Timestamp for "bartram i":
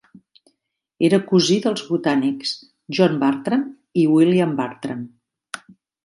3.25-4.05